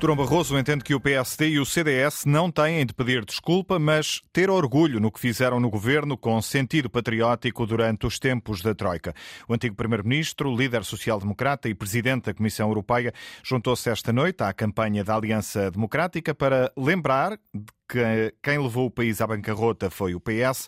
Durão 0.00 0.16
Barroso 0.16 0.58
entende 0.58 0.82
que 0.82 0.94
o 0.94 1.00
PSD 1.00 1.50
e 1.50 1.60
o 1.60 1.66
CDS 1.66 2.24
não 2.24 2.50
têm 2.50 2.86
de 2.86 2.94
pedir 2.94 3.22
desculpa, 3.22 3.78
mas 3.78 4.22
ter 4.32 4.48
orgulho 4.48 4.98
no 4.98 5.12
que 5.12 5.20
fizeram 5.20 5.60
no 5.60 5.68
governo 5.68 6.16
com 6.16 6.40
sentido 6.40 6.88
patriótico 6.88 7.66
durante 7.66 8.06
os 8.06 8.18
tempos 8.18 8.62
da 8.62 8.74
Troika. 8.74 9.14
O 9.46 9.52
antigo 9.52 9.76
Primeiro-Ministro, 9.76 10.56
líder 10.56 10.84
social-democrata 10.84 11.68
e 11.68 11.74
presidente 11.74 12.24
da 12.24 12.34
Comissão 12.34 12.68
Europeia 12.68 13.12
juntou-se 13.44 13.90
esta 13.90 14.10
noite 14.10 14.42
à 14.42 14.54
campanha 14.54 15.04
da 15.04 15.14
Aliança 15.14 15.70
Democrática 15.70 16.34
para 16.34 16.72
lembrar 16.74 17.38
que 17.86 18.34
quem 18.42 18.58
levou 18.58 18.86
o 18.86 18.90
país 18.90 19.20
à 19.20 19.26
bancarrota 19.26 19.90
foi 19.90 20.14
o 20.14 20.20
PS 20.20 20.66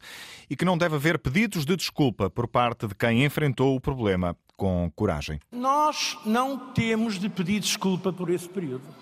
e 0.51 0.55
que 0.55 0.67
não 0.67 0.77
deve 0.77 0.97
haver 0.97 1.19
pedidos 1.19 1.65
de 1.65 1.75
desculpa 1.75 2.29
por 2.29 2.47
parte 2.47 2.87
de 2.87 2.95
quem 2.95 3.25
enfrentou 3.25 3.75
o 3.75 3.81
problema 3.81 4.37
com 4.59 4.93
coragem. 4.95 5.41
Nós 5.51 6.19
não 6.27 6.59
temos 6.75 7.19
de 7.19 7.31
pedir 7.31 7.61
desculpa 7.61 8.13
por 8.13 8.29
esse 8.29 8.47
período. 8.47 9.02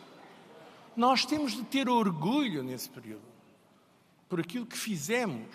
Nós 0.96 1.24
temos 1.24 1.52
de 1.52 1.64
ter 1.64 1.88
orgulho 1.88 2.62
nesse 2.62 2.88
período, 2.88 3.22
por 4.28 4.40
aquilo 4.40 4.66
que 4.66 4.76
fizemos 4.76 5.48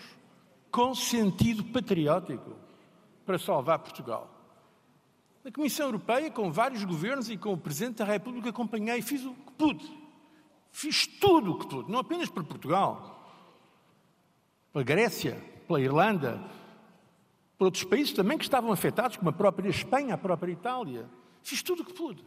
com 0.70 0.94
sentido 0.94 1.64
patriótico 1.64 2.56
para 3.24 3.38
salvar 3.38 3.78
Portugal. 3.78 4.30
Na 5.42 5.50
Comissão 5.52 5.86
Europeia, 5.86 6.30
com 6.30 6.50
vários 6.50 6.84
governos 6.84 7.30
e 7.30 7.36
com 7.36 7.52
o 7.52 7.58
Presidente 7.58 7.98
da 7.98 8.04
República, 8.04 8.50
acompanhei, 8.50 9.00
fiz 9.00 9.24
o 9.24 9.32
que 9.32 9.52
pude. 9.52 10.06
Fiz 10.72 11.06
tudo 11.06 11.52
o 11.52 11.58
que 11.58 11.66
pude, 11.68 11.90
não 11.90 12.00
apenas 12.00 12.28
para 12.28 12.42
Portugal, 12.42 13.16
pela 14.72 14.84
Grécia, 14.84 15.42
pela 15.66 15.80
Irlanda, 15.80 16.42
por 17.56 17.66
outros 17.66 17.84
países 17.84 18.12
também 18.12 18.36
que 18.36 18.44
estavam 18.44 18.70
afetados, 18.70 19.16
como 19.16 19.30
a 19.30 19.32
própria 19.32 19.70
Espanha, 19.70 20.14
a 20.14 20.18
própria 20.18 20.52
Itália. 20.52 21.08
Fiz 21.42 21.62
tudo 21.62 21.82
o 21.82 21.86
que 21.86 21.94
pude. 21.94 22.22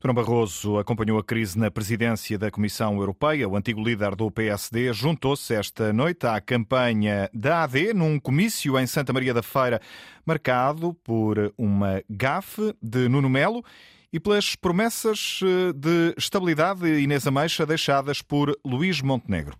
Durão 0.00 0.14
Barroso 0.14 0.78
acompanhou 0.78 1.18
a 1.18 1.24
crise 1.24 1.58
na 1.58 1.72
presidência 1.72 2.38
da 2.38 2.52
Comissão 2.52 2.96
Europeia. 2.98 3.48
O 3.48 3.56
antigo 3.56 3.82
líder 3.82 4.14
do 4.14 4.30
PSD 4.30 4.92
juntou-se 4.92 5.52
esta 5.52 5.92
noite 5.92 6.24
à 6.24 6.40
campanha 6.40 7.28
da 7.34 7.64
AD 7.64 7.94
num 7.94 8.20
comício 8.20 8.78
em 8.78 8.86
Santa 8.86 9.12
Maria 9.12 9.34
da 9.34 9.42
Feira, 9.42 9.80
marcado 10.24 10.94
por 11.02 11.52
uma 11.58 12.00
gafe 12.08 12.72
de 12.80 13.08
Nuno 13.08 13.28
Melo 13.28 13.64
e 14.12 14.20
pelas 14.20 14.54
promessas 14.54 15.40
eh, 15.42 15.72
de 15.72 16.14
estabilidade 16.16 16.86
Inês 16.86 17.26
Ameixa 17.26 17.66
deixadas 17.66 18.22
por 18.22 18.56
Luís 18.64 19.02
Montenegro. 19.02 19.58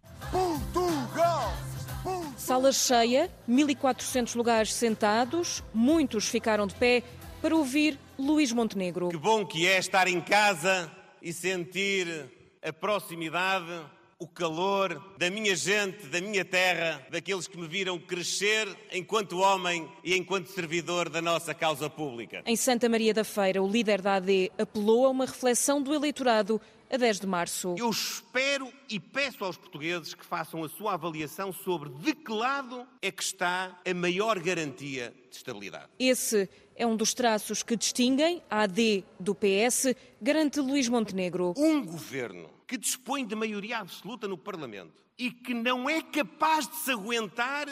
Sala 2.37 2.71
cheia, 2.73 3.29
1.400 3.51 4.37
lugares 4.37 4.73
sentados, 4.73 5.65
muitos 5.75 6.29
ficaram 6.29 6.67
de 6.67 6.77
pé 6.77 7.03
para 7.43 7.57
ouvir 7.57 7.99
Luís 8.19 8.53
Montenegro. 8.53 9.09
Que 9.11 9.17
bom 9.17 9.47
que 9.47 9.67
é 9.67 9.79
estar 9.79 10.09
em 10.09 10.21
casa 10.21 10.91
e 11.23 11.33
sentir 11.33 12.29
a 12.61 12.73
proximidade, 12.73 13.71
o 14.19 14.27
calor 14.27 15.15
da 15.17 15.31
minha 15.31 15.55
gente, 15.55 16.07
da 16.07 16.21
minha 16.21 16.45
terra, 16.45 17.07
daqueles 17.11 17.47
que 17.47 17.57
me 17.57 17.69
viram 17.69 17.97
crescer 17.97 18.67
enquanto 18.93 19.39
homem 19.39 19.89
e 20.03 20.17
enquanto 20.17 20.49
servidor 20.49 21.09
da 21.09 21.23
nossa 21.23 21.55
causa 21.55 21.89
pública. 21.89 22.43
Em 22.45 22.57
Santa 22.57 22.89
Maria 22.89 23.15
da 23.15 23.23
Feira, 23.23 23.63
o 23.63 23.69
líder 23.69 24.03
da 24.03 24.17
AD 24.17 24.51
apelou 24.59 25.07
a 25.07 25.11
uma 25.11 25.25
reflexão 25.25 25.81
do 25.81 25.95
eleitorado 25.95 26.61
a 26.91 26.97
10 26.97 27.21
de 27.21 27.27
março. 27.27 27.75
Eu 27.79 27.91
espero 27.91 28.73
e 28.89 28.99
peço 28.99 29.45
aos 29.45 29.57
portugueses 29.57 30.15
que 30.15 30.25
façam 30.25 30.65
a 30.65 30.69
sua 30.69 30.95
avaliação 30.95 31.53
sobre 31.53 31.91
de 31.91 32.15
que 32.15 32.33
lado 32.33 32.87
é 33.03 33.11
que 33.11 33.23
está 33.23 33.79
a 33.87 33.95
maior 33.95 34.39
garantia 34.39 35.15
de 35.31 35.37
estabilidade. 35.37 35.89
Esse 35.99 36.49
é 36.75 36.87
um 36.87 36.97
dos 36.97 37.13
traços 37.13 37.63
que 37.63 37.77
distinguem 37.77 38.43
a 38.51 38.63
AD 38.63 39.05
do 39.19 39.35
PS, 39.35 39.95
garante 40.21 40.61
Luís 40.61 40.89
Montenegro. 40.89 41.55
Um 41.57 41.85
governo 41.85 42.49
que 42.67 42.77
dispõe 42.77 43.27
de 43.27 43.35
maioria 43.35 43.79
absoluta 43.79 44.29
no 44.29 44.39
Parlamento 44.39 45.03
e 45.19 45.31
que 45.31 45.53
não 45.53 45.89
é 45.89 46.01
capaz 46.01 46.69
de 46.69 46.77
se 46.77 46.93
aguentar 46.93 47.67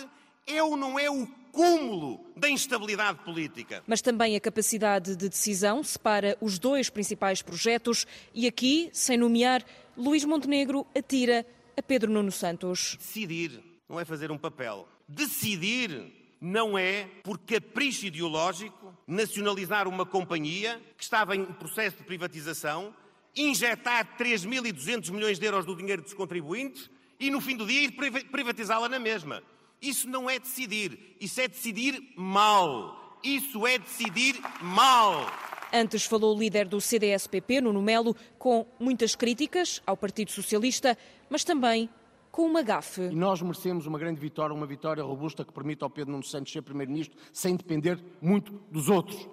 é 0.47 0.63
ou 0.63 0.77
não 0.77 0.99
é 0.99 1.11
o 1.11 1.27
cúmulo 1.57 2.21
da 2.37 2.51
instabilidade 2.51 3.25
política. 3.25 3.83
Mas 3.87 4.03
também 4.03 4.37
a 4.37 4.41
capacidade 4.41 5.17
de 5.17 5.27
decisão 5.27 5.83
separa 5.83 6.37
os 6.39 6.59
dois 6.59 6.91
principais 6.91 7.41
projetos 7.41 8.07
e 8.35 8.47
aqui, 8.47 8.91
sem 8.93 9.17
nomear, 9.17 9.65
Luís 9.97 10.23
Montenegro 10.27 10.87
atira 10.95 11.47
a 11.75 11.81
Pedro 11.81 12.13
Nuno 12.13 12.31
Santos. 12.31 12.99
Decidir 12.99 13.63
não 13.89 13.99
é 13.99 14.05
fazer 14.05 14.31
um 14.31 14.37
papel. 14.37 14.87
Decidir 15.09 16.13
não 16.39 16.77
é, 16.77 17.09
por 17.25 17.39
capricho 17.39 18.05
ideológico, 18.05 18.95
nacionalizar 19.07 19.89
uma 19.89 20.05
companhia 20.05 20.79
que 20.99 21.03
estava 21.03 21.35
em 21.35 21.43
processo 21.47 21.97
de 21.97 22.05
privatização, 22.05 22.95
injetar 23.35 24.19
3.200 24.19 25.11
milhões 25.11 25.39
de 25.39 25.47
euros 25.47 25.65
do 25.65 25.75
dinheiro 25.75 26.03
dos 26.03 26.13
contribuintes 26.13 26.91
e, 27.19 27.31
no 27.31 27.41
fim 27.41 27.57
do 27.57 27.67
dia, 27.67 27.85
ir 27.85 27.93
privatizá-la 28.31 28.91
na 28.91 28.99
mesma. 28.99 29.43
Isso 29.81 30.09
não 30.09 30.29
é 30.29 30.39
decidir, 30.39 31.17
isso 31.21 31.41
é 31.41 31.49
decidir 31.49 32.13
mal. 32.17 33.19
Isso 33.23 33.67
é 33.67 33.79
decidir 33.79 34.41
mal. 34.61 35.27
Antes 35.73 36.05
falou 36.05 36.35
o 36.35 36.39
líder 36.39 36.69
do 36.69 36.81
CDS-PP, 36.81 37.61
Nuno 37.61 37.83
Melo, 37.83 38.17
com 38.39 38.67
muitas 38.79 39.15
críticas 39.15 39.83
ao 39.87 39.97
Partido 39.97 40.31
Socialista, 40.31 40.97
mas 41.29 41.45
também 41.45 41.91
com 42.31 42.43
uma 42.43 42.63
gafe. 42.63 43.01
E 43.01 43.17
nós 43.17 43.41
merecemos 43.43 43.87
uma 43.87 43.99
grande 43.99 44.21
vitória, 44.21 44.55
uma 44.55 44.67
vitória 44.67 45.03
robusta 45.03 45.45
que 45.45 45.53
permita 45.53 45.85
ao 45.85 45.91
Pedro 45.91 46.13
Nuno 46.13 46.23
Santos 46.23 46.53
ser 46.53 46.63
Primeiro-Ministro 46.63 47.19
sem 47.33 47.57
depender 47.57 47.99
muito 48.21 48.53
dos 48.71 48.89
outros. 48.89 49.29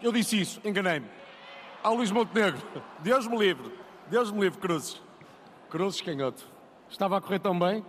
Eu 0.00 0.10
disse 0.12 0.40
isso, 0.40 0.60
enganei-me. 0.64 1.06
Ao 1.82 1.94
Luís 1.94 2.10
Montenegro, 2.10 2.62
Deus 3.00 3.26
me 3.26 3.36
livre, 3.36 3.72
Deus 4.08 4.30
me 4.30 4.40
livre, 4.40 4.58
Cruzes. 4.58 5.02
Cruzes 5.68 6.00
canhoto. 6.00 6.44
Estava 6.88 7.18
a 7.18 7.20
correr 7.20 7.40
tão 7.40 7.58
bem. 7.58 7.84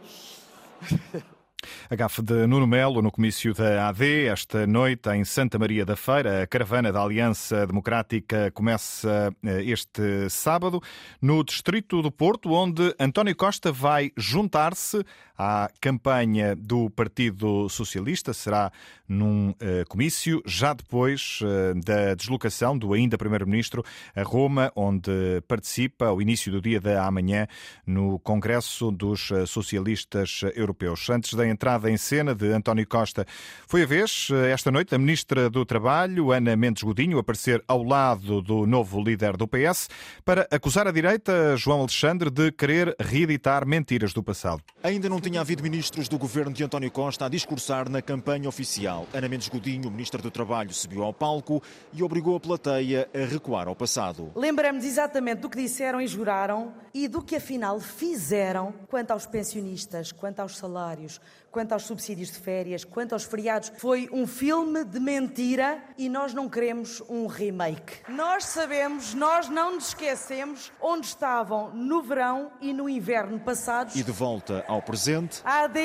A 1.94 1.96
gafe 1.96 2.24
de 2.24 2.48
Nuno 2.48 2.66
Melo 2.66 3.04
no 3.04 3.12
comício 3.12 3.54
da 3.54 3.88
AD 3.90 4.26
esta 4.26 4.66
noite 4.66 5.12
em 5.12 5.24
Santa 5.24 5.60
Maria 5.60 5.86
da 5.86 5.96
Feira. 5.96 6.42
A 6.42 6.48
caravana 6.48 6.92
da 6.92 7.00
Aliança 7.00 7.68
Democrática 7.68 8.50
começa 8.50 9.32
eh, 9.44 9.64
este 9.66 10.28
sábado 10.28 10.82
no 11.22 11.44
distrito 11.44 12.02
do 12.02 12.12
Porto, 12.12 12.52
onde 12.52 12.96
António 13.00 13.36
Costa 13.36 13.72
vai 13.72 14.12
juntar-se 14.18 15.06
à 15.38 15.70
campanha 15.80 16.56
do 16.56 16.90
Partido 16.90 17.70
Socialista. 17.70 18.34
Será 18.34 18.72
num 19.08 19.50
uh, 19.50 19.56
comício 19.88 20.42
já 20.46 20.74
depois 20.74 21.40
uh, 21.42 21.80
da 21.80 22.16
deslocação 22.16 22.78
do 22.78 22.94
ainda 22.94 23.18
Primeiro-Ministro 23.18 23.84
a 24.16 24.24
Roma, 24.24 24.72
onde 24.76 25.12
participa 25.48 26.08
ao 26.08 26.22
início 26.22 26.52
do 26.52 26.62
dia 26.62 26.80
da 26.80 27.06
amanhã 27.06 27.48
no 27.86 28.18
Congresso 28.20 28.92
dos 28.92 29.30
Socialistas 29.48 30.42
Europeus. 30.56 31.10
Antes 31.10 31.34
da 31.34 31.48
entrada 31.48 31.83
em 31.90 31.98
cena 31.98 32.36
de 32.36 32.52
António 32.52 32.88
Costa, 32.88 33.26
foi 33.68 33.84
a 33.84 33.86
vez, 33.86 34.30
uh, 34.30 34.36
esta 34.46 34.72
noite, 34.72 34.90
da 34.90 34.98
Ministra 34.98 35.50
do 35.50 35.66
Trabalho, 35.66 36.32
Ana 36.32 36.56
Mendes 36.56 36.84
Godinho, 36.84 37.18
aparecer 37.18 37.64
ao 37.68 37.84
lado 37.84 38.42
do 38.42 38.66
novo 38.66 39.02
líder 39.02 39.38
do 39.38 39.48
PS 39.48 39.90
para 40.26 40.48
acusar 40.52 40.88
a 40.88 40.92
direita, 40.92 41.56
João 41.58 41.80
Alexandre, 41.80 42.30
de 42.30 42.52
querer 42.52 42.96
reeditar 43.00 43.66
mentiras 43.66 44.14
do 44.14 44.24
passado. 44.24 44.62
Ainda 44.84 45.08
não 45.08 45.22
tinha 45.22 45.42
havido 45.42 45.64
ministros 45.64 46.08
do 46.08 46.18
governo 46.18 46.54
de 46.54 46.64
António 46.64 46.92
Costa 46.92 47.26
a 47.26 47.30
discursar 47.30 47.90
na 47.90 48.02
campanha 48.02 48.50
oficial. 48.50 49.08
Ana 49.14 49.30
Mendes 49.30 49.48
Godinho, 49.48 49.90
ministra 49.90 50.22
do 50.22 50.30
Trabalho, 50.30 50.74
subiu 50.74 51.04
ao 51.04 51.14
palco 51.14 51.62
e 51.94 52.04
obrigou 52.04 52.36
a 52.36 52.40
plateia 52.40 53.08
a 53.14 53.26
recuar 53.26 53.68
ao 53.68 53.76
passado. 53.76 54.32
Lembramos 54.36 54.84
exatamente 54.84 55.40
do 55.40 55.50
que 55.50 55.58
disseram 55.58 56.02
e 56.02 56.08
juraram 56.08 56.74
e 56.94 57.08
do 57.08 57.22
que 57.22 57.36
afinal 57.36 57.80
fizeram 57.80 58.74
quanto 58.88 59.12
aos 59.12 59.26
pensionistas, 59.26 60.12
quanto 60.12 60.40
aos 60.40 60.58
salários, 60.58 61.22
quanto 61.52 61.63
aos 61.72 61.84
subsídios 61.84 62.32
de 62.32 62.40
férias, 62.40 62.84
quanto 62.84 63.14
aos 63.14 63.24
feriados. 63.24 63.72
Foi 63.78 64.10
um 64.12 64.28
filme 64.28 64.84
de 64.84 65.00
mentira 65.00 65.82
e 65.98 66.10
nós 66.10 66.34
não 66.34 66.50
queremos 66.50 67.02
um 67.08 67.28
remake. 67.28 68.02
Nós 68.10 68.46
sabemos, 68.46 69.14
nós 69.14 69.48
não 69.48 69.76
nos 69.76 69.90
esquecemos 69.90 70.72
onde 70.82 71.06
estavam 71.06 71.70
no 71.70 72.02
verão 72.02 72.52
e 72.60 72.74
no 72.74 72.90
inverno 72.90 73.40
passados. 73.40 73.96
E 73.96 74.04
de 74.04 74.12
volta 74.12 74.66
ao 74.68 74.82
presente. 74.82 75.42
A 75.46 75.66
AD 75.66 75.80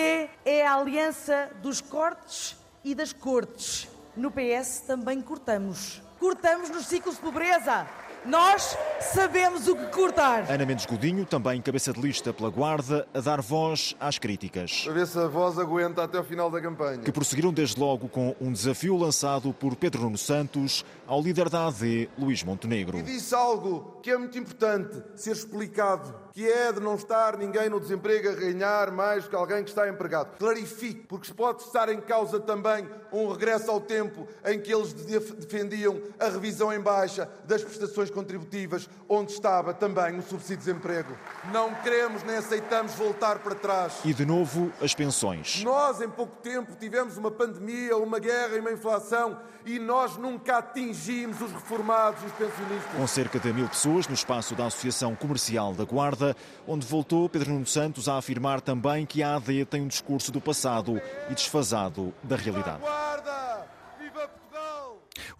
é 0.44 0.66
a 0.66 0.74
aliança 0.74 1.50
dos 1.62 1.80
cortes 1.80 2.56
e 2.82 2.94
das 2.94 3.12
cortes. 3.12 3.88
No 4.16 4.30
PS 4.30 4.80
também 4.86 5.20
cortamos. 5.20 6.02
Cortamos 6.18 6.70
nos 6.70 6.86
ciclos 6.86 7.14
de 7.16 7.20
pobreza. 7.20 7.86
Nós 8.24 8.76
sabemos 9.00 9.68
o 9.68 9.76
que 9.76 9.86
cortar. 9.86 10.50
Ana 10.50 10.66
Mendes 10.66 10.84
Godinho, 10.84 11.24
também 11.24 11.62
cabeça 11.62 11.92
de 11.92 12.00
lista 12.00 12.32
pela 12.32 12.50
Guarda, 12.50 13.06
a 13.14 13.20
dar 13.20 13.40
voz 13.40 13.94
às 14.00 14.18
críticas. 14.18 14.86
A 14.88 14.92
ver 14.92 15.06
se 15.06 15.18
a 15.18 15.28
voz 15.28 15.58
aguenta 15.58 16.02
até 16.02 16.18
o 16.18 16.24
final 16.24 16.50
da 16.50 16.60
campanha. 16.60 16.98
Que 16.98 17.12
prosseguiram 17.12 17.52
desde 17.52 17.78
logo 17.80 18.08
com 18.08 18.34
um 18.40 18.52
desafio 18.52 18.96
lançado 18.96 19.52
por 19.52 19.76
Pedro 19.76 20.02
Nuno 20.02 20.18
Santos 20.18 20.84
ao 21.06 21.22
líder 21.22 21.48
da 21.48 21.68
AD, 21.68 22.10
Luís 22.18 22.42
Montenegro. 22.42 22.98
E 22.98 23.02
disse 23.02 23.34
algo 23.34 23.98
que 24.02 24.10
é 24.10 24.18
muito 24.18 24.36
importante 24.36 25.02
ser 25.14 25.32
explicado, 25.32 26.14
que 26.32 26.46
é 26.46 26.72
de 26.72 26.80
não 26.80 26.96
estar 26.96 27.36
ninguém 27.36 27.68
no 27.68 27.80
desemprego 27.80 28.28
a 28.28 28.32
ganhar 28.34 28.90
mais 28.90 29.26
que 29.26 29.34
alguém 29.34 29.62
que 29.62 29.70
está 29.70 29.88
empregado. 29.88 30.36
Clarifique, 30.38 31.06
porque 31.06 31.28
se 31.28 31.34
pode 31.34 31.62
estar 31.62 31.88
em 31.88 32.00
causa 32.00 32.38
também 32.40 32.86
um 33.12 33.30
regresso 33.30 33.70
ao 33.70 33.80
tempo 33.80 34.26
em 34.44 34.60
que 34.60 34.72
eles 34.72 34.92
defendiam 34.92 36.00
a 36.18 36.28
revisão 36.28 36.72
em 36.72 36.80
baixa 36.80 37.28
das 37.44 37.62
prestações 37.62 38.07
contribuições 38.10 38.38
contributivas, 38.38 38.88
onde 39.08 39.32
estava 39.32 39.74
também 39.74 40.18
o 40.18 40.22
subsídio 40.22 40.58
de 40.58 40.64
desemprego. 40.66 41.16
Não 41.52 41.74
queremos 41.74 42.22
nem 42.22 42.36
aceitamos 42.36 42.94
voltar 42.94 43.38
para 43.38 43.54
trás. 43.54 44.00
E 44.04 44.12
de 44.12 44.24
novo, 44.24 44.72
as 44.80 44.94
pensões. 44.94 45.62
Nós, 45.64 46.00
em 46.00 46.08
pouco 46.08 46.36
tempo, 46.36 46.76
tivemos 46.78 47.16
uma 47.16 47.30
pandemia, 47.30 47.96
uma 47.96 48.18
guerra 48.18 48.56
e 48.56 48.60
uma 48.60 48.72
inflação 48.72 49.38
e 49.64 49.78
nós 49.78 50.16
nunca 50.16 50.58
atingimos 50.58 51.40
os 51.40 51.52
reformados 51.52 52.22
e 52.22 52.26
os 52.26 52.32
pensionistas. 52.32 52.92
Com 52.96 53.06
cerca 53.06 53.38
de 53.38 53.52
mil 53.52 53.68
pessoas 53.68 54.06
no 54.06 54.14
espaço 54.14 54.54
da 54.54 54.66
Associação 54.66 55.14
Comercial 55.14 55.74
da 55.74 55.84
Guarda, 55.84 56.36
onde 56.66 56.86
voltou 56.86 57.28
Pedro 57.28 57.52
Nuno 57.52 57.66
Santos 57.66 58.08
a 58.08 58.16
afirmar 58.16 58.60
também 58.60 59.04
que 59.04 59.22
a 59.22 59.36
AD 59.36 59.66
tem 59.66 59.82
um 59.82 59.88
discurso 59.88 60.32
do 60.32 60.40
passado 60.40 61.00
e 61.30 61.34
desfasado 61.34 62.14
da 62.22 62.36
realidade. 62.36 62.82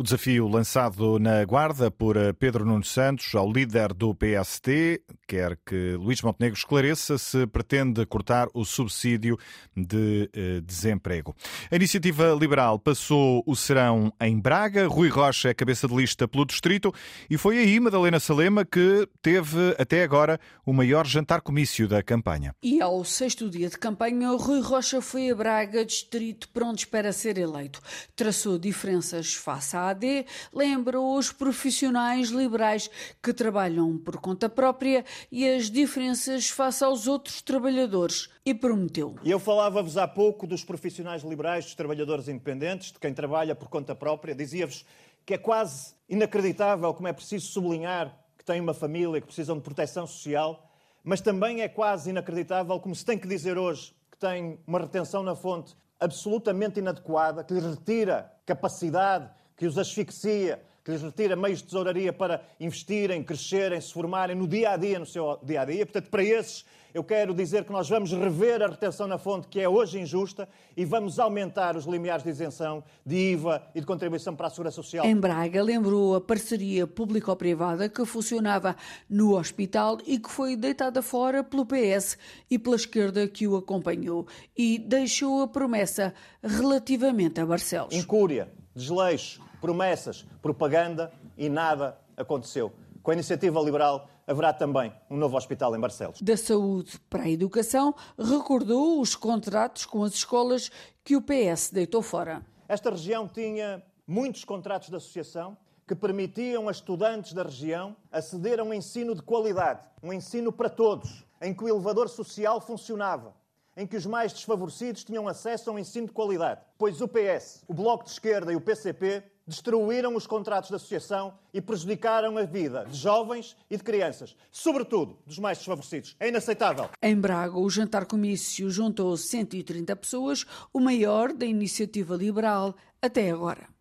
O 0.00 0.04
desafio 0.04 0.46
lançado 0.46 1.18
na 1.18 1.44
Guarda 1.44 1.90
por 1.90 2.16
eh, 2.16 2.32
Pedro 2.32 2.64
Nuno 2.64 2.84
Santos 2.84 3.34
ao 3.34 3.50
líder 3.50 3.92
do 3.92 4.14
PST 4.14 5.02
quer 5.26 5.58
que 5.66 5.96
Luís 5.96 6.22
Montenegro 6.22 6.56
esclareça 6.56 7.18
se 7.18 7.48
pretende 7.48 8.06
cortar 8.06 8.46
o 8.54 8.64
subsídio 8.64 9.36
de 9.76 10.30
eh, 10.32 10.60
desemprego. 10.64 11.34
A 11.68 11.74
iniciativa 11.74 12.32
liberal 12.38 12.78
passou 12.78 13.42
o 13.44 13.56
serão 13.56 14.12
em 14.20 14.38
Braga. 14.38 14.86
Rui 14.86 15.08
Rocha 15.08 15.48
é 15.48 15.54
cabeça 15.54 15.88
de 15.88 15.96
lista 15.96 16.28
pelo 16.28 16.46
distrito 16.46 16.94
e 17.28 17.36
foi 17.36 17.58
aí 17.58 17.80
Madalena 17.80 18.20
Salema 18.20 18.64
que 18.64 19.04
teve 19.20 19.74
até 19.80 20.04
agora 20.04 20.38
o 20.64 20.72
maior 20.72 21.08
jantar-comício 21.08 21.88
da 21.88 22.04
campanha. 22.04 22.54
E 22.62 22.80
ao 22.80 23.04
sexto 23.04 23.50
dia 23.50 23.68
de 23.68 23.76
campanha, 23.76 24.30
Rui 24.30 24.60
Rocha 24.60 25.00
foi 25.00 25.28
a 25.28 25.34
Braga, 25.34 25.84
distrito 25.84 26.48
pronto 26.50 26.86
para 26.86 27.12
ser 27.12 27.36
eleito. 27.36 27.80
Traçou 28.14 28.60
diferenças 28.60 29.34
face 29.34 29.76
à 29.76 29.87
AD 29.90 30.26
lembra 30.52 31.00
os 31.00 31.32
profissionais 31.32 32.28
liberais 32.28 32.90
que 33.22 33.32
trabalham 33.32 33.98
por 33.98 34.18
conta 34.18 34.48
própria 34.48 35.04
e 35.30 35.48
as 35.48 35.70
diferenças 35.70 36.48
face 36.48 36.82
aos 36.84 37.06
outros 37.06 37.42
trabalhadores 37.42 38.28
e 38.44 38.54
prometeu. 38.54 39.16
Eu 39.24 39.38
falava-vos 39.38 39.96
há 39.96 40.06
pouco 40.06 40.46
dos 40.46 40.64
profissionais 40.64 41.22
liberais, 41.22 41.64
dos 41.64 41.74
trabalhadores 41.74 42.28
independentes, 42.28 42.92
de 42.92 42.98
quem 42.98 43.12
trabalha 43.12 43.54
por 43.54 43.68
conta 43.68 43.94
própria. 43.94 44.34
Dizia-vos 44.34 44.84
que 45.26 45.34
é 45.34 45.38
quase 45.38 45.94
inacreditável 46.08 46.92
como 46.94 47.08
é 47.08 47.12
preciso 47.12 47.46
sublinhar 47.46 48.16
que 48.38 48.44
têm 48.44 48.60
uma 48.60 48.72
família, 48.72 49.20
que 49.20 49.26
precisam 49.26 49.56
de 49.56 49.62
proteção 49.62 50.06
social, 50.06 50.70
mas 51.04 51.20
também 51.20 51.60
é 51.60 51.68
quase 51.68 52.10
inacreditável 52.10 52.78
como 52.80 52.94
se 52.94 53.04
tem 53.04 53.18
que 53.18 53.28
dizer 53.28 53.58
hoje 53.58 53.94
que 54.10 54.18
têm 54.18 54.58
uma 54.66 54.78
retenção 54.78 55.22
na 55.22 55.34
fonte 55.34 55.76
absolutamente 56.00 56.78
inadequada, 56.78 57.42
que 57.42 57.52
lhes 57.52 57.64
retira 57.64 58.32
capacidade, 58.46 59.30
que 59.58 59.66
os 59.66 59.76
asfixia, 59.76 60.62
que 60.84 60.92
lhes 60.92 61.02
retira 61.02 61.36
meios 61.36 61.58
de 61.58 61.64
tesouraria 61.64 62.12
para 62.12 62.42
investirem, 62.58 63.22
crescerem, 63.22 63.78
se 63.78 63.92
formarem 63.92 64.34
no 64.34 64.48
dia 64.48 64.70
a 64.70 64.76
dia, 64.76 64.98
no 64.98 65.04
seu 65.04 65.38
dia 65.42 65.60
a 65.60 65.64
dia. 65.66 65.84
Portanto, 65.84 66.08
para 66.08 66.22
esses, 66.24 66.64
eu 66.94 67.04
quero 67.04 67.34
dizer 67.34 67.64
que 67.64 67.72
nós 67.72 67.88
vamos 67.88 68.10
rever 68.12 68.62
a 68.62 68.68
retenção 68.68 69.06
na 69.06 69.18
fonte, 69.18 69.48
que 69.48 69.60
é 69.60 69.68
hoje 69.68 70.00
injusta, 70.00 70.48
e 70.76 70.84
vamos 70.84 71.18
aumentar 71.18 71.76
os 71.76 71.84
limiares 71.84 72.24
de 72.24 72.30
isenção 72.30 72.82
de 73.04 73.32
IVA 73.32 73.62
e 73.74 73.80
de 73.80 73.86
contribuição 73.86 74.34
para 74.34 74.46
a 74.46 74.50
Segurança 74.50 74.76
Social. 74.76 75.04
Em 75.04 75.16
Braga, 75.16 75.62
lembrou 75.62 76.14
a 76.14 76.20
parceria 76.20 76.86
público-privada 76.86 77.88
que 77.88 78.06
funcionava 78.06 78.74
no 79.10 79.36
hospital 79.36 79.98
e 80.06 80.18
que 80.18 80.30
foi 80.30 80.56
deitada 80.56 81.02
fora 81.02 81.44
pelo 81.44 81.66
PS 81.66 82.16
e 82.50 82.58
pela 82.58 82.76
esquerda 82.76 83.28
que 83.28 83.46
o 83.46 83.56
acompanhou, 83.56 84.26
e 84.56 84.78
deixou 84.78 85.42
a 85.42 85.48
promessa 85.48 86.14
relativamente 86.42 87.40
a 87.40 87.44
Barcelos. 87.44 87.94
Incúria, 87.94 88.48
desleixo, 88.74 89.47
promessas, 89.60 90.26
propaganda 90.40 91.12
e 91.36 91.48
nada 91.48 91.98
aconteceu. 92.16 92.72
Com 93.02 93.10
a 93.10 93.14
iniciativa 93.14 93.60
liberal 93.60 94.08
haverá 94.26 94.52
também 94.52 94.92
um 95.08 95.16
novo 95.16 95.36
hospital 95.36 95.74
em 95.74 95.80
Barcelos. 95.80 96.20
Da 96.20 96.36
saúde 96.36 97.00
para 97.08 97.22
a 97.22 97.30
educação, 97.30 97.94
recordou 98.18 99.00
os 99.00 99.16
contratos 99.16 99.86
com 99.86 100.04
as 100.04 100.12
escolas 100.12 100.70
que 101.02 101.16
o 101.16 101.22
PS 101.22 101.70
deitou 101.72 102.02
fora. 102.02 102.44
Esta 102.68 102.90
região 102.90 103.26
tinha 103.26 103.82
muitos 104.06 104.44
contratos 104.44 104.90
de 104.90 104.96
associação 104.96 105.56
que 105.86 105.94
permitiam 105.94 106.68
a 106.68 106.70
estudantes 106.70 107.32
da 107.32 107.42
região 107.42 107.96
aceder 108.12 108.60
a 108.60 108.62
um 108.62 108.74
ensino 108.74 109.14
de 109.14 109.22
qualidade, 109.22 109.80
um 110.02 110.12
ensino 110.12 110.52
para 110.52 110.68
todos, 110.68 111.24
em 111.40 111.54
que 111.54 111.64
o 111.64 111.68
elevador 111.68 112.10
social 112.10 112.60
funcionava, 112.60 113.34
em 113.74 113.86
que 113.86 113.96
os 113.96 114.04
mais 114.04 114.32
desfavorecidos 114.34 115.02
tinham 115.02 115.26
acesso 115.26 115.70
a 115.70 115.72
um 115.72 115.78
ensino 115.78 116.06
de 116.06 116.12
qualidade. 116.12 116.60
Pois 116.76 117.00
o 117.00 117.08
PS, 117.08 117.64
o 117.66 117.72
Bloco 117.72 118.04
de 118.04 118.10
Esquerda 118.10 118.52
e 118.52 118.56
o 118.56 118.60
PCP 118.60 119.22
destruíram 119.48 120.14
os 120.14 120.26
contratos 120.26 120.68
de 120.68 120.76
associação 120.76 121.32
e 121.52 121.60
prejudicaram 121.60 122.36
a 122.36 122.44
vida 122.44 122.84
de 122.84 122.96
jovens 122.96 123.56
e 123.70 123.76
de 123.76 123.82
crianças, 123.82 124.36
sobretudo 124.52 125.18
dos 125.26 125.38
mais 125.38 125.56
desfavorecidos. 125.58 126.14
É 126.20 126.28
inaceitável. 126.28 126.90
Em 127.02 127.16
Braga, 127.16 127.58
o 127.58 127.68
jantar 127.70 128.04
comício 128.04 128.70
juntou 128.70 129.16
130 129.16 129.96
pessoas, 129.96 130.44
o 130.72 130.78
maior 130.78 131.32
da 131.32 131.46
iniciativa 131.46 132.14
liberal 132.14 132.74
até 133.00 133.30
agora. 133.30 133.77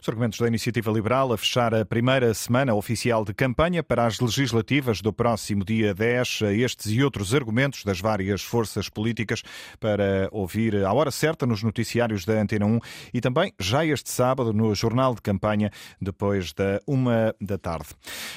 Os 0.00 0.08
argumentos 0.08 0.38
da 0.38 0.46
Iniciativa 0.46 0.90
Liberal 0.90 1.32
a 1.32 1.38
fechar 1.38 1.74
a 1.74 1.84
primeira 1.84 2.32
semana 2.34 2.74
oficial 2.74 3.24
de 3.24 3.34
campanha 3.34 3.82
para 3.82 4.06
as 4.06 4.20
legislativas 4.20 5.00
do 5.00 5.12
próximo 5.12 5.64
dia 5.64 5.94
10, 5.94 6.42
estes 6.58 6.92
e 6.92 7.02
outros 7.02 7.34
argumentos 7.34 7.84
das 7.84 8.00
várias 8.00 8.42
forças 8.42 8.88
políticas 8.88 9.42
para 9.78 10.28
ouvir 10.32 10.84
à 10.84 10.92
hora 10.92 11.10
certa 11.10 11.46
nos 11.46 11.62
noticiários 11.62 12.24
da 12.24 12.34
Antena 12.34 12.66
1 12.66 12.80
e 13.14 13.20
também 13.20 13.52
já 13.58 13.84
este 13.84 14.10
sábado 14.10 14.52
no 14.52 14.74
Jornal 14.74 15.14
de 15.14 15.22
Campanha, 15.22 15.70
depois 16.00 16.52
da 16.52 16.80
uma 16.86 17.34
da 17.40 17.58
tarde. 17.58 17.88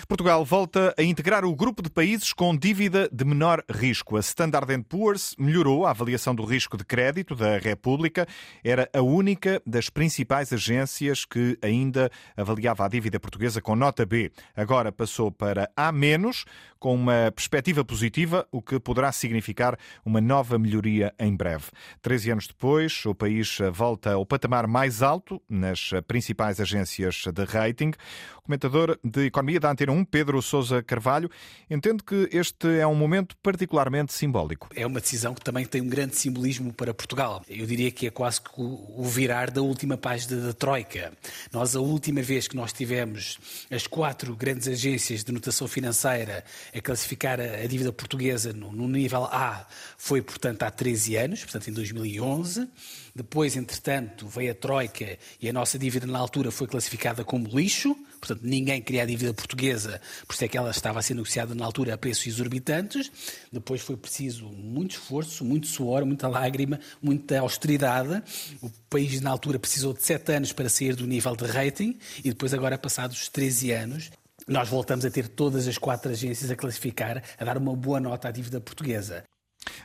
Portugal 0.08 0.44
volta 0.46 0.94
a 0.98 1.04
integrar 1.04 1.46
o 1.46 1.56
grupo 1.56 1.82
de 1.82 1.90
países 1.90 2.34
com 2.34 2.56
dívida 2.56 3.10
de 3.12 3.26
menor 3.26 3.64
risco. 3.70 4.18
A 4.18 4.20
Standard 4.20 4.84
Poor's 4.84 5.36
melhorou 5.38 5.86
a 5.86 5.92
avaliação 5.92 6.34
do 6.36 6.44
risco 6.44 6.78
de 6.78 6.84
crédito 6.84 7.36
da 7.36 7.58
República. 7.58 8.28
Era 8.64 8.90
a 8.94 9.02
única 9.02 9.62
das 9.66 9.90
principais 9.90 10.52
agências 10.52 11.26
que 11.34 11.58
ainda 11.64 12.12
avaliava 12.38 12.86
a 12.86 12.88
dívida 12.88 13.20
portuguesa 13.20 13.60
com 13.60 13.76
nota 13.76 14.06
B. 14.06 14.32
Agora 14.56 14.92
passou 14.92 15.32
para 15.32 15.68
A-, 15.76 15.92
com 16.78 16.94
uma 16.94 17.32
perspectiva 17.34 17.84
positiva, 17.84 18.46
o 18.52 18.62
que 18.62 18.80
poderá 18.80 19.12
significar 19.12 19.80
uma 20.06 20.22
nova 20.22 20.60
melhoria 20.60 21.12
em 21.18 21.36
breve. 21.36 21.68
Treze 22.02 22.30
anos 22.30 22.46
depois, 22.46 23.04
o 23.06 23.16
país 23.16 23.58
volta 23.72 24.12
ao 24.12 24.26
patamar 24.26 24.68
mais 24.68 25.02
alto 25.02 25.42
nas 25.50 25.92
principais 26.06 26.60
agências 26.60 27.24
de 27.34 27.46
rating. 27.46 27.94
O 28.38 28.42
comentador 28.44 29.00
de 29.02 29.28
Economia 29.28 29.62
da 29.62 29.72
Antena 29.72 29.94
1, 29.94 30.04
Pedro 30.04 30.42
Sousa 30.42 30.84
Carvalho, 30.84 31.32
entende 31.70 32.04
que 32.04 32.28
este 32.34 32.68
é 32.80 32.86
um 32.86 32.96
momento 32.96 33.38
particularmente 33.38 34.12
simbólico. 34.12 34.68
É 34.76 34.86
uma 34.86 35.00
decisão 35.00 35.34
que 35.34 35.42
também 35.42 35.66
tem 35.66 35.82
um 35.82 35.88
grande 35.88 36.18
simbolismo 36.18 36.74
para 36.74 36.94
Portugal. 36.94 37.42
Eu 37.48 37.66
diria 37.66 37.90
que 37.90 38.08
é 38.08 38.12
quase 38.12 38.42
que 38.42 38.52
o 38.58 39.04
virar 39.06 39.50
da 39.50 39.62
última 39.62 39.98
página 39.98 40.42
da 40.42 40.52
Troika. 40.52 41.14
Nós, 41.52 41.76
a 41.76 41.80
última 41.80 42.22
vez 42.22 42.48
que 42.48 42.56
nós 42.56 42.74
tivemos 42.74 43.40
as 43.72 43.88
quatro 43.88 44.36
grandes 44.36 44.68
agências 44.68 45.24
de 45.24 45.32
notação 45.32 45.68
financeira 45.68 46.44
a 46.74 46.82
classificar 46.82 47.40
a, 47.40 47.66
dívida 47.68 47.92
portuguesa 47.92 48.54
no, 48.54 48.72
no 48.72 48.88
nível 48.88 49.26
A 49.26 49.66
foi, 49.98 50.22
portanto, 50.22 50.64
há 50.64 50.72
13 50.72 51.16
anos, 51.18 51.44
portanto, 51.44 51.70
em 51.70 51.74
2011. 51.74 52.68
Depois, 53.16 53.56
entretanto, 53.56 54.28
veio 54.28 54.52
a 54.52 54.56
Troika 54.56 55.20
e 55.40 55.48
a 55.48 55.54
nossa 55.54 55.78
dívida 55.78 56.08
na 56.08 56.18
altura 56.18 56.50
foi 56.50 56.66
classificada 56.66 57.24
como 57.24 57.48
lixo, 57.48 57.96
portanto, 58.20 58.42
ninguém 58.44 58.82
queria 58.82 59.04
a 59.04 59.06
dívida 59.06 59.34
portuguesa, 59.34 60.02
por 60.26 60.34
isso 60.34 60.46
é 60.46 60.48
que 60.48 60.58
ela 60.58 60.72
estava 60.72 60.98
a 60.98 61.02
ser 61.02 61.14
negociada 61.14 61.54
na 61.54 61.64
altura 61.64 61.94
a 61.94 61.98
preços 61.98 62.26
exorbitantes. 62.26 63.12
Depois 63.52 63.82
foi 63.82 63.96
preciso 63.96 64.46
muito 64.48 64.92
esforço, 64.92 65.46
muito 65.46 65.68
suor, 65.68 66.06
muita 66.06 66.28
lágrima, 66.28 66.80
muita 67.02 67.40
austeridade. 67.40 68.24
O 68.62 68.70
país, 68.90 69.22
na 69.22 69.30
altura, 69.30 69.60
precisou 69.60 69.94
de 69.94 70.04
sete 70.04 70.32
anos 70.32 70.52
para 70.52 70.70
sair 70.70 70.96
do 70.96 71.03
nível 71.08 71.36
de 71.36 71.46
rating 71.46 71.98
e 72.20 72.30
depois, 72.30 72.54
agora, 72.54 72.78
passados 72.78 73.30
13 73.30 73.72
anos, 73.72 74.12
nós 74.48 74.70
voltamos 74.70 75.06
a 75.06 75.12
ter 75.12 75.28
todas 75.28 75.68
as 75.68 75.78
quatro 75.78 76.12
agências 76.12 76.52
a 76.52 76.56
classificar, 76.56 77.24
a 77.38 77.46
dar 77.46 77.58
uma 77.58 77.76
boa 77.76 78.00
nota 78.00 78.28
à 78.28 78.32
dívida 78.32 78.60
portuguesa. 78.60 79.24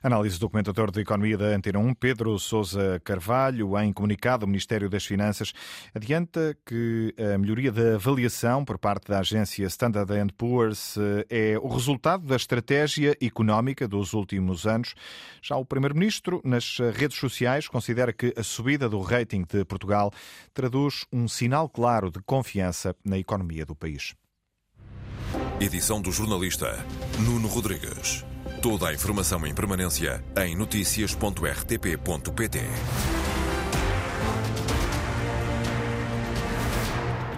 Análise 0.03 0.39
do 0.39 0.49
comentador 0.49 0.91
de 0.91 1.01
Economia 1.01 1.37
da 1.37 1.47
Antena 1.47 1.79
1, 1.79 1.95
Pedro 1.95 2.39
Sousa 2.39 3.01
Carvalho, 3.05 3.79
em 3.79 3.93
comunicado, 3.93 4.45
o 4.45 4.49
Ministério 4.49 4.89
das 4.89 5.05
Finanças 5.05 5.53
adianta 5.95 6.57
que 6.65 7.15
a 7.19 7.39
melhoria 7.39 7.73
da 7.73 7.95
avaliação 7.95 8.65
por 8.65 8.79
parte 8.79 9.09
da 9.09 9.21
agência 9.21 9.67
Standard 9.67 10.33
Poor's 10.37 10.97
eh, 10.97 11.55
é 11.55 11.59
o 11.59 11.69
resultado 11.69 12.27
da 12.27 12.37
estratégia 12.37 13.17
económica 13.21 13.87
dos 13.87 14.13
últimos 14.13 14.67
anos. 14.67 14.95
Já 15.43 15.57
o 15.57 15.65
Primeiro-Ministro, 15.65 16.41
nas 16.45 16.79
redes 16.95 17.19
sociais, 17.19 17.69
considera 17.69 18.13
que 18.13 18.33
a 18.37 18.43
subida 18.43 18.89
do 18.89 19.01
rating 19.01 19.45
de 19.49 19.65
Portugal 19.65 20.13
traduz 20.53 21.05
um 21.13 21.29
sinal 21.29 21.69
claro 21.69 22.11
de 22.11 22.21
confiança 22.21 22.95
na 23.05 23.19
economia 23.19 23.65
do 23.65 23.75
país. 23.75 24.15
Edição 25.61 26.01
do 26.01 26.13
jornalista 26.13 26.85
Nuno 27.19 27.49
Rodrigues. 27.49 28.28
Toda 28.61 28.89
a 28.89 28.95
informação 28.95 29.47
em 29.47 29.55
permanência 29.55 30.21
em 30.37 30.57
notícias.rtp.pt. 30.57 33.18